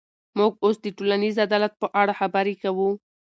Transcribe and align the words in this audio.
موږ 0.37 0.51
اوس 0.63 0.75
د 0.83 0.87
ټولنیز 0.97 1.35
عدالت 1.45 1.73
په 1.81 1.87
اړه 2.01 2.13
خبرې 2.19 2.55
کوو. 2.63 2.89